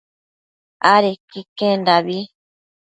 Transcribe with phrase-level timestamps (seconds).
[0.93, 2.17] adequi iquendabi